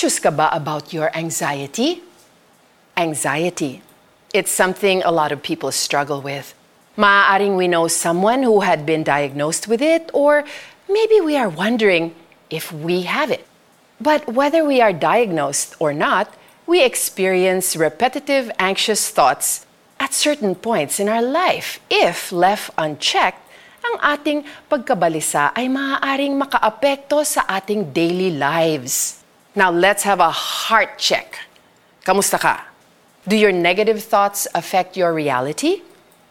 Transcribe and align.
Anxious 0.00 0.16
ka 0.16 0.32
ba 0.32 0.48
about 0.56 0.96
your 0.96 1.12
anxiety? 1.12 2.00
Anxiety. 2.96 3.84
It's 4.32 4.48
something 4.48 5.04
a 5.04 5.12
lot 5.12 5.28
of 5.28 5.44
people 5.44 5.68
struggle 5.76 6.24
with. 6.24 6.56
Maaaring 6.96 7.60
we 7.60 7.68
know 7.68 7.84
someone 7.84 8.40
who 8.40 8.64
had 8.64 8.88
been 8.88 9.04
diagnosed 9.04 9.68
with 9.68 9.84
it, 9.84 10.08
or 10.16 10.48
maybe 10.88 11.20
we 11.20 11.36
are 11.36 11.52
wondering 11.52 12.16
if 12.48 12.72
we 12.72 13.04
have 13.12 13.28
it. 13.28 13.44
But 14.00 14.24
whether 14.24 14.64
we 14.64 14.80
are 14.80 14.96
diagnosed 14.96 15.76
or 15.76 15.92
not, 15.92 16.32
we 16.64 16.80
experience 16.80 17.76
repetitive 17.76 18.48
anxious 18.56 19.12
thoughts 19.12 19.68
at 20.00 20.16
certain 20.16 20.56
points 20.56 20.96
in 20.96 21.12
our 21.12 21.20
life 21.20 21.76
if 21.92 22.32
left 22.32 22.72
unchecked 22.80 23.44
ang 23.84 24.16
ating 24.16 24.48
pagkabalisa 24.64 25.52
ay 25.52 25.68
maaaring 25.68 26.40
makaapekto 26.40 27.20
sa 27.20 27.44
ating 27.52 27.92
daily 27.92 28.32
lives. 28.32 29.19
Now 29.50 29.74
let's 29.74 30.06
have 30.06 30.22
a 30.22 30.30
heart 30.30 30.94
check. 30.94 31.34
Kamusta 32.06 32.38
ka? 32.38 32.70
Do 33.26 33.34
your 33.34 33.50
negative 33.50 33.98
thoughts 33.98 34.46
affect 34.54 34.94
your 34.94 35.10
reality? 35.10 35.82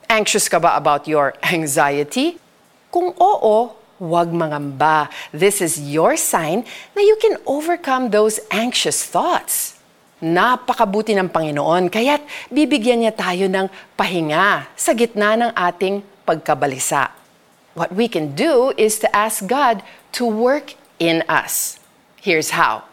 Anxious 0.08 0.48
ka 0.48 0.56
ba 0.56 0.80
about 0.80 1.04
your 1.04 1.36
anxiety? 1.44 2.40
Kung 2.88 3.12
oo, 3.20 3.76
huwag 4.00 4.32
mangamba. 4.32 5.12
This 5.36 5.60
is 5.60 5.84
your 5.84 6.16
sign 6.16 6.64
na 6.96 7.04
you 7.04 7.20
can 7.20 7.36
overcome 7.44 8.16
those 8.16 8.40
anxious 8.56 9.04
thoughts. 9.04 9.76
Napakabuti 10.24 11.12
ng 11.12 11.28
Panginoon, 11.28 11.92
kaya't 11.92 12.24
bibigyan 12.48 13.04
niya 13.04 13.12
tayo 13.12 13.52
ng 13.52 13.68
pahinga 14.00 14.72
sa 14.80 14.96
gitna 14.96 15.36
ng 15.36 15.52
ating 15.60 16.02
pagkabalisa. 16.24 17.12
What 17.76 17.92
we 17.92 18.08
can 18.08 18.32
do 18.32 18.72
is 18.80 18.96
to 19.04 19.12
ask 19.12 19.44
God 19.44 19.84
to 20.16 20.24
work 20.24 20.80
in 21.04 21.28
us. 21.28 21.84
Here's 22.24 22.56
how. 22.56 22.89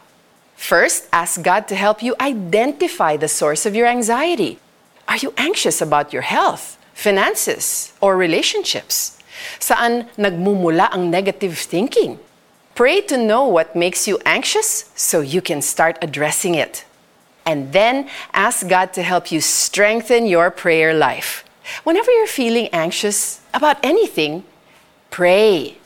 First, 0.56 1.06
ask 1.12 1.42
God 1.42 1.68
to 1.68 1.76
help 1.76 2.02
you 2.02 2.16
identify 2.20 3.16
the 3.16 3.28
source 3.28 3.66
of 3.66 3.76
your 3.76 3.86
anxiety. 3.86 4.58
Are 5.06 5.16
you 5.16 5.32
anxious 5.36 5.80
about 5.80 6.12
your 6.12 6.22
health? 6.22 6.76
finances, 6.96 7.92
or 8.00 8.16
relationships? 8.16 9.20
Saan 9.60 10.08
nagmumula 10.16 10.88
ang 10.90 11.12
negative 11.12 11.60
thinking? 11.60 12.18
Pray 12.74 13.04
to 13.04 13.20
know 13.20 13.44
what 13.44 13.76
makes 13.76 14.08
you 14.08 14.18
anxious 14.24 14.88
so 14.96 15.20
you 15.20 15.44
can 15.44 15.60
start 15.60 16.00
addressing 16.00 16.56
it. 16.56 16.88
And 17.44 17.72
then 17.72 18.08
ask 18.32 18.66
God 18.66 18.92
to 18.96 19.04
help 19.04 19.30
you 19.30 19.40
strengthen 19.40 20.26
your 20.26 20.50
prayer 20.50 20.92
life. 20.96 21.44
Whenever 21.84 22.10
you're 22.10 22.26
feeling 22.26 22.68
anxious 22.72 23.40
about 23.52 23.76
anything, 23.84 24.44
pray. 25.12 25.76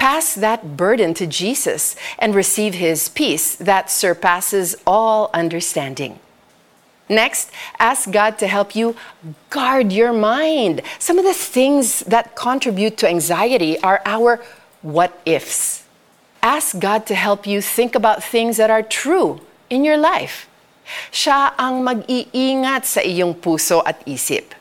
Pass 0.00 0.32
that 0.32 0.80
burden 0.80 1.12
to 1.20 1.28
Jesus 1.28 1.94
and 2.18 2.34
receive 2.34 2.72
His 2.80 3.12
peace 3.12 3.54
that 3.60 3.92
surpasses 3.92 4.72
all 4.86 5.28
understanding. 5.36 6.18
Next, 7.04 7.52
ask 7.78 8.08
God 8.08 8.38
to 8.38 8.48
help 8.48 8.74
you 8.74 8.96
guard 9.50 9.92
your 9.92 10.16
mind. 10.16 10.80
Some 10.98 11.18
of 11.18 11.28
the 11.28 11.36
things 11.36 12.00
that 12.08 12.34
contribute 12.34 12.96
to 13.04 13.08
anxiety 13.12 13.76
are 13.84 14.00
our 14.06 14.40
what 14.80 15.20
ifs. 15.26 15.84
Ask 16.40 16.80
God 16.80 17.04
to 17.04 17.14
help 17.14 17.46
you 17.46 17.60
think 17.60 17.94
about 17.94 18.24
things 18.24 18.56
that 18.56 18.70
are 18.70 18.82
true 18.82 19.44
in 19.68 19.84
your 19.84 19.98
life. 20.00 20.48
Siya 21.12 21.52
ang 21.60 21.84
mag-iingat 21.84 22.88
sa 22.88 23.04
iyong 23.04 23.36
puso 23.36 23.84
at 23.84 24.00
isip. 24.08 24.56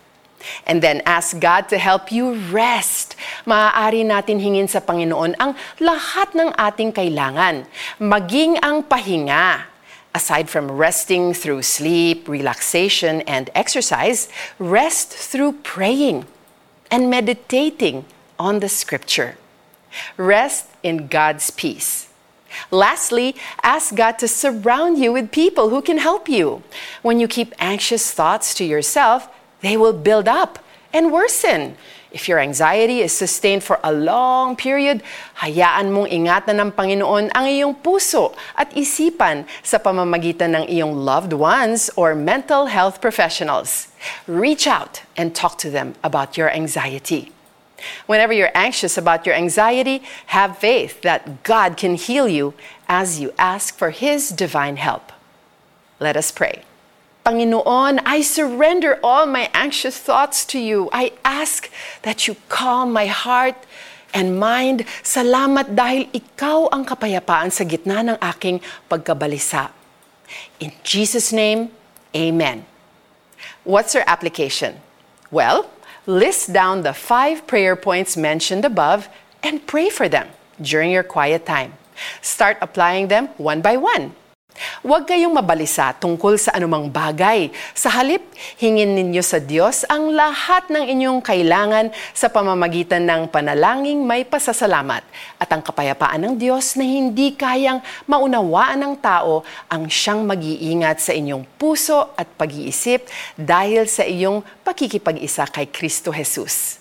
And 0.65 0.81
then 0.81 1.01
ask 1.05 1.39
God 1.39 1.67
to 1.69 1.77
help 1.77 2.11
you 2.11 2.35
rest. 2.49 3.15
Maaari 3.43 4.03
natin 4.07 4.39
hingin 4.39 4.67
sa 4.67 4.79
Panginoon 4.79 5.35
ang 5.37 5.55
lahat 5.83 6.35
ng 6.35 6.55
ating 6.55 6.95
kailangan, 6.95 7.67
maging 7.99 8.59
ang 8.63 8.83
pahinga 8.83 9.69
Aside 10.13 10.49
from 10.49 10.71
resting 10.71 11.33
through 11.33 11.61
sleep, 11.61 12.27
relaxation, 12.27 13.21
and 13.29 13.49
exercise, 13.53 14.27
rest 14.57 15.13
through 15.13 15.61
praying 15.61 16.25
and 16.89 17.09
meditating 17.09 18.05
on 18.39 18.59
the 18.59 18.69
scripture. 18.69 19.37
Rest 20.17 20.65
in 20.81 21.07
God's 21.07 21.51
peace. 21.51 22.09
Lastly, 22.71 23.35
ask 23.61 23.93
God 23.93 24.17
to 24.19 24.27
surround 24.27 24.97
you 24.97 25.13
with 25.13 25.31
people 25.31 25.69
who 25.69 25.81
can 25.81 25.99
help 25.99 26.27
you. 26.27 26.63
When 27.03 27.19
you 27.19 27.27
keep 27.27 27.53
anxious 27.59 28.11
thoughts 28.11 28.55
to 28.55 28.65
yourself, 28.65 29.29
they 29.61 29.77
will 29.77 29.93
build 29.93 30.27
up 30.27 30.59
and 30.93 31.11
worsen. 31.11 31.75
If 32.11 32.27
your 32.27 32.39
anxiety 32.39 33.01
is 33.01 33.13
sustained 33.13 33.63
for 33.63 33.79
a 33.83 33.93
long 33.93 34.55
period, 34.55 35.05
hayaan 35.45 35.93
mong 35.93 36.09
ingatan 36.09 36.57
ng 36.57 36.71
Panginoon 36.73 37.29
ang 37.37 37.45
iyong 37.45 37.77
puso 37.77 38.33
at 38.57 38.73
isipan 38.73 39.45
sa 39.61 39.77
pamamagitan 39.77 40.57
ng 40.57 40.65
iyong 40.73 41.05
loved 41.05 41.37
ones 41.37 41.93
or 41.93 42.17
mental 42.17 42.65
health 42.65 42.97
professionals. 42.97 43.93
Reach 44.25 44.65
out 44.65 45.05
and 45.13 45.37
talk 45.37 45.61
to 45.61 45.69
them 45.69 45.93
about 46.01 46.33
your 46.33 46.49
anxiety. 46.49 47.29
Whenever 48.09 48.33
you're 48.33 48.51
anxious 48.57 48.97
about 48.97 49.29
your 49.29 49.37
anxiety, 49.37 50.01
have 50.33 50.57
faith 50.57 51.05
that 51.05 51.43
God 51.45 51.77
can 51.77 51.93
heal 51.93 52.27
you 52.27 52.57
as 52.89 53.21
you 53.21 53.37
ask 53.37 53.77
for 53.77 53.93
His 53.93 54.29
divine 54.33 54.81
help. 54.81 55.13
Let 56.01 56.17
us 56.17 56.33
pray. 56.33 56.65
Panginoon, 57.29 58.01
I 58.09 58.25
surrender 58.25 58.97
all 59.05 59.29
my 59.29 59.53
anxious 59.53 59.99
thoughts 60.01 60.41
to 60.45 60.57
you. 60.57 60.89
I 60.89 61.13
ask 61.21 61.69
that 62.01 62.25
you 62.25 62.35
calm 62.49 62.89
my 62.89 63.05
heart 63.05 63.53
and 64.17 64.41
mind. 64.41 64.81
Salamat 65.05 65.77
dahil 65.77 66.09
ikaw 66.09 66.73
ang 66.73 66.89
kapayapaan 66.89 67.53
sa 67.53 67.69
gitna 67.69 68.01
ng 68.01 68.17
aking 68.17 68.65
pagkabalisa. 68.89 69.69
In 70.57 70.73
Jesus' 70.81 71.29
name, 71.29 71.69
Amen. 72.17 72.65
What's 73.61 73.93
your 73.93 74.09
application? 74.09 74.81
Well, 75.29 75.69
list 76.09 76.49
down 76.49 76.81
the 76.81 76.97
five 76.97 77.45
prayer 77.45 77.77
points 77.77 78.17
mentioned 78.17 78.65
above 78.65 79.05
and 79.45 79.61
pray 79.69 79.93
for 79.93 80.09
them 80.09 80.33
during 80.57 80.89
your 80.89 81.05
quiet 81.05 81.45
time. 81.45 81.77
Start 82.25 82.57
applying 82.57 83.13
them 83.13 83.29
one 83.37 83.61
by 83.61 83.77
one. 83.77 84.17
Huwag 84.79 85.11
kayong 85.11 85.35
mabalisa 85.35 85.91
tungkol 85.91 86.39
sa 86.39 86.55
anumang 86.55 86.87
bagay. 86.87 87.51
Sa 87.75 87.91
halip, 87.91 88.23
hingin 88.55 88.95
ninyo 88.95 89.19
sa 89.19 89.35
Diyos 89.35 89.83
ang 89.91 90.15
lahat 90.15 90.71
ng 90.71 90.87
inyong 90.95 91.19
kailangan 91.19 91.91
sa 92.15 92.31
pamamagitan 92.31 93.03
ng 93.03 93.27
panalangin 93.27 93.99
may 93.99 94.23
pasasalamat 94.23 95.03
at 95.35 95.49
ang 95.51 95.59
kapayapaan 95.59 96.23
ng 96.23 96.33
Diyos 96.39 96.79
na 96.79 96.87
hindi 96.87 97.35
kayang 97.35 97.83
maunawaan 98.07 98.79
ng 98.79 98.95
tao 99.03 99.43
ang 99.67 99.91
siyang 99.91 100.23
mag-iingat 100.23 101.03
sa 101.03 101.11
inyong 101.11 101.43
puso 101.59 102.15
at 102.15 102.31
pag-iisip 102.39 103.03
dahil 103.35 103.83
sa 103.83 104.07
iyong 104.07 104.39
pakikipag-isa 104.63 105.43
kay 105.51 105.67
Kristo 105.67 106.15
Jesus. 106.15 106.79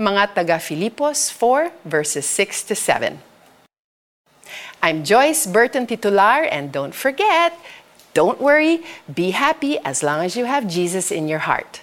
Mga 0.00 0.32
taga 0.32 0.56
Filipos 0.56 1.28
4 1.28 1.76
verses 1.84 2.24
6 2.24 2.72
to 2.72 2.74
7. 2.78 3.33
I'm 4.84 5.02
Joyce 5.02 5.46
Burton 5.46 5.86
Titular, 5.86 6.44
and 6.44 6.70
don't 6.70 6.94
forget, 6.94 7.56
don't 8.12 8.38
worry, 8.38 8.84
be 9.08 9.30
happy 9.30 9.78
as 9.78 10.02
long 10.02 10.20
as 10.20 10.36
you 10.36 10.44
have 10.44 10.68
Jesus 10.68 11.10
in 11.10 11.26
your 11.26 11.38
heart. 11.38 11.80